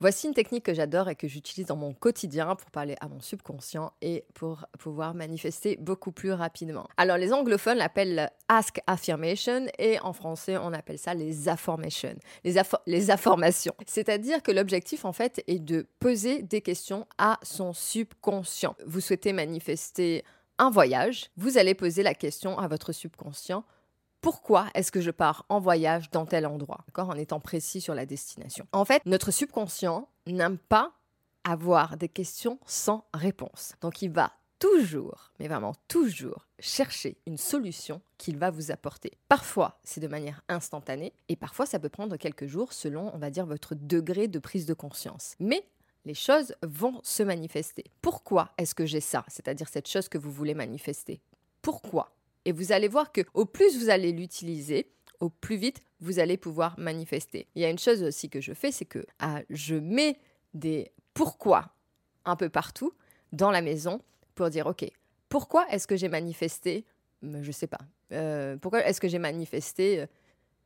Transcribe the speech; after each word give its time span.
Voici 0.00 0.28
une 0.28 0.34
technique 0.34 0.64
que 0.64 0.74
j'adore 0.74 1.08
et 1.08 1.16
que 1.16 1.26
j'utilise 1.26 1.66
dans 1.66 1.76
mon 1.76 1.92
quotidien 1.92 2.54
pour 2.54 2.70
parler 2.70 2.94
à 3.00 3.08
mon 3.08 3.20
subconscient 3.20 3.92
et 4.00 4.24
pour 4.32 4.64
pouvoir 4.78 5.12
manifester 5.12 5.76
beaucoup 5.76 6.12
plus 6.12 6.30
rapidement. 6.30 6.86
Alors 6.96 7.16
les 7.16 7.32
anglophones 7.32 7.78
l'appellent 7.78 8.30
ask 8.46 8.80
affirmation 8.86 9.66
et 9.76 9.98
en 9.98 10.12
français 10.12 10.56
on 10.56 10.72
appelle 10.72 11.00
ça 11.00 11.14
les 11.14 11.48
affirmations, 11.48 12.14
les. 12.86 13.74
C'est-à-dire 13.86 14.40
que 14.44 14.52
l'objectif 14.52 15.04
en 15.04 15.12
fait 15.12 15.42
est 15.48 15.58
de 15.58 15.88
poser 15.98 16.42
des 16.42 16.60
questions 16.60 17.04
à 17.18 17.40
son 17.42 17.72
subconscient. 17.72 18.76
Vous 18.86 19.00
souhaitez 19.00 19.32
manifester 19.32 20.24
un 20.58 20.70
voyage, 20.70 21.30
vous 21.36 21.58
allez 21.58 21.74
poser 21.74 22.04
la 22.04 22.14
question 22.14 22.56
à 22.56 22.68
votre 22.68 22.92
subconscient 22.92 23.64
pourquoi 24.28 24.66
est-ce 24.74 24.92
que 24.92 25.00
je 25.00 25.10
pars 25.10 25.46
en 25.48 25.58
voyage 25.58 26.10
dans 26.10 26.26
tel 26.26 26.44
endroit, 26.44 26.84
en 26.98 27.14
étant 27.14 27.40
précis 27.40 27.80
sur 27.80 27.94
la 27.94 28.04
destination? 28.04 28.66
En 28.72 28.84
fait, 28.84 29.00
notre 29.06 29.30
subconscient 29.30 30.06
n'aime 30.26 30.58
pas 30.58 30.92
avoir 31.44 31.96
des 31.96 32.10
questions 32.10 32.58
sans 32.66 33.06
réponse. 33.14 33.72
Donc 33.80 34.02
il 34.02 34.10
va 34.10 34.34
toujours, 34.58 35.32
mais 35.40 35.48
vraiment 35.48 35.72
toujours, 35.88 36.46
chercher 36.58 37.16
une 37.26 37.38
solution 37.38 38.02
qu'il 38.18 38.36
va 38.36 38.50
vous 38.50 38.70
apporter. 38.70 39.12
Parfois, 39.30 39.78
c'est 39.82 40.02
de 40.02 40.08
manière 40.08 40.42
instantanée, 40.50 41.14
et 41.30 41.36
parfois, 41.36 41.64
ça 41.64 41.78
peut 41.78 41.88
prendre 41.88 42.18
quelques 42.18 42.48
jours 42.48 42.74
selon, 42.74 43.10
on 43.14 43.18
va 43.18 43.30
dire, 43.30 43.46
votre 43.46 43.74
degré 43.74 44.28
de 44.28 44.38
prise 44.38 44.66
de 44.66 44.74
conscience. 44.74 45.36
Mais 45.40 45.66
les 46.04 46.12
choses 46.12 46.54
vont 46.62 47.00
se 47.02 47.22
manifester. 47.22 47.84
Pourquoi 48.02 48.50
est-ce 48.58 48.74
que 48.74 48.84
j'ai 48.84 49.00
ça? 49.00 49.24
C'est-à-dire 49.28 49.70
cette 49.70 49.88
chose 49.88 50.10
que 50.10 50.18
vous 50.18 50.30
voulez 50.30 50.52
manifester. 50.52 51.22
Pourquoi? 51.62 52.12
Et 52.48 52.52
vous 52.52 52.72
allez 52.72 52.88
voir 52.88 53.12
que 53.12 53.20
au 53.34 53.44
plus 53.44 53.78
vous 53.78 53.90
allez 53.90 54.10
l'utiliser, 54.10 54.90
au 55.20 55.28
plus 55.28 55.56
vite 55.56 55.82
vous 56.00 56.18
allez 56.18 56.38
pouvoir 56.38 56.78
manifester. 56.78 57.46
Il 57.54 57.60
y 57.60 57.66
a 57.66 57.68
une 57.68 57.78
chose 57.78 58.02
aussi 58.02 58.30
que 58.30 58.40
je 58.40 58.54
fais, 58.54 58.72
c'est 58.72 58.86
que 58.86 59.04
ah, 59.18 59.42
je 59.50 59.74
mets 59.74 60.18
des 60.54 60.90
pourquoi 61.12 61.74
un 62.24 62.36
peu 62.36 62.48
partout 62.48 62.94
dans 63.32 63.50
la 63.50 63.60
maison 63.60 64.00
pour 64.34 64.48
dire 64.48 64.66
ok, 64.66 64.90
pourquoi 65.28 65.66
est-ce 65.68 65.86
que 65.86 65.94
j'ai 65.94 66.08
manifesté, 66.08 66.86
je 67.22 67.52
sais 67.52 67.66
pas, 67.66 67.80
euh, 68.12 68.56
pourquoi 68.56 68.82
est-ce 68.86 69.02
que 69.02 69.08
j'ai 69.08 69.18
manifesté 69.18 70.06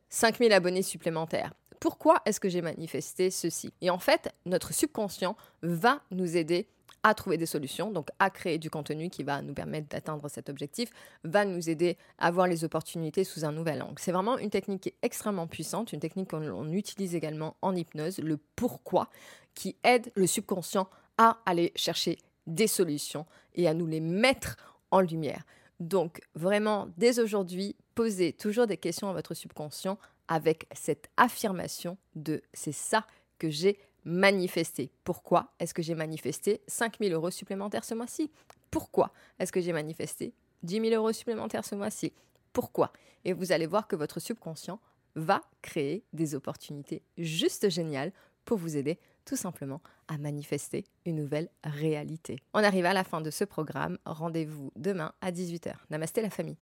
5000 0.07 0.53
euh, 0.53 0.55
abonnés 0.55 0.83
supplémentaires? 0.83 1.53
Pourquoi 1.81 2.21
est-ce 2.23 2.39
que 2.39 2.47
j'ai 2.47 2.61
manifesté 2.61 3.29
ceci? 3.29 3.73
Et 3.81 3.89
en 3.89 3.99
fait, 3.99 4.33
notre 4.45 4.73
subconscient 4.73 5.35
va 5.63 6.01
nous 6.11 6.37
aider 6.37 6.69
à 7.03 7.13
trouver 7.13 7.37
des 7.37 7.45
solutions, 7.45 7.91
donc 7.91 8.07
à 8.19 8.29
créer 8.29 8.57
du 8.57 8.69
contenu 8.69 9.09
qui 9.09 9.23
va 9.23 9.41
nous 9.41 9.53
permettre 9.53 9.89
d'atteindre 9.89 10.29
cet 10.29 10.49
objectif, 10.49 10.89
va 11.23 11.45
nous 11.45 11.69
aider 11.69 11.97
à 12.17 12.31
voir 12.31 12.47
les 12.47 12.63
opportunités 12.63 13.23
sous 13.23 13.45
un 13.45 13.51
nouvel 13.51 13.81
angle. 13.81 13.95
C'est 13.97 14.13
vraiment 14.13 14.37
une 14.37 14.49
technique 14.49 14.93
extrêmement 15.01 15.47
puissante, 15.47 15.93
une 15.93 15.99
technique 15.99 16.29
qu'on 16.29 16.71
utilise 16.71 17.13
également 17.13 17.57
en 17.61 17.75
hypnose, 17.75 18.19
le 18.19 18.37
pourquoi, 18.55 19.09
qui 19.53 19.75
aide 19.83 20.11
le 20.15 20.27
subconscient 20.27 20.89
à 21.17 21.39
aller 21.45 21.71
chercher 21.75 22.17
des 22.47 22.67
solutions 22.67 23.25
et 23.53 23.67
à 23.67 23.73
nous 23.73 23.85
les 23.85 23.99
mettre 23.99 24.57
en 24.91 25.01
lumière. 25.01 25.43
Donc 25.79 26.21
vraiment, 26.35 26.87
dès 26.97 27.19
aujourd'hui, 27.19 27.75
posez 27.95 28.33
toujours 28.33 28.67
des 28.67 28.77
questions 28.77 29.09
à 29.09 29.13
votre 29.13 29.33
subconscient 29.33 29.97
avec 30.27 30.67
cette 30.73 31.09
affirmation 31.17 31.97
de 32.15 32.41
c'est 32.53 32.71
ça 32.71 33.05
que 33.37 33.49
j'ai 33.49 33.77
manifester. 34.05 34.91
Pourquoi 35.03 35.51
est-ce 35.59 35.73
que 35.73 35.81
j'ai 35.81 35.95
manifesté 35.95 36.61
5 36.67 36.97
000 36.99 37.13
euros 37.13 37.31
supplémentaires 37.31 37.83
ce 37.83 37.93
mois-ci? 37.93 38.31
Pourquoi 38.71 39.11
est-ce 39.39 39.51
que 39.51 39.61
j'ai 39.61 39.73
manifesté 39.73 40.33
10 40.63 40.89
000 40.89 40.95
euros 40.95 41.11
supplémentaires 41.11 41.65
ce 41.65 41.75
mois-ci? 41.75 42.13
Pourquoi? 42.53 42.91
Et 43.25 43.33
vous 43.33 43.51
allez 43.51 43.65
voir 43.65 43.87
que 43.87 43.95
votre 43.95 44.19
subconscient 44.19 44.79
va 45.15 45.41
créer 45.61 46.03
des 46.13 46.35
opportunités 46.35 47.03
juste 47.17 47.69
géniales 47.69 48.11
pour 48.45 48.57
vous 48.57 48.75
aider 48.77 48.99
tout 49.25 49.35
simplement 49.35 49.81
à 50.07 50.17
manifester 50.17 50.83
une 51.05 51.15
nouvelle 51.15 51.49
réalité. 51.63 52.37
On 52.53 52.63
arrive 52.63 52.85
à 52.85 52.93
la 52.93 53.03
fin 53.03 53.21
de 53.21 53.31
ce 53.31 53.45
programme. 53.45 53.97
Rendez-vous 54.05 54.71
demain 54.75 55.13
à 55.21 55.31
18h. 55.31 55.73
Namasté 55.89 56.21
la 56.21 56.29
famille. 56.29 56.51